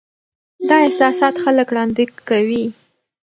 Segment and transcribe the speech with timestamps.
[0.67, 2.63] دا احساسات خلک ړانده کوي.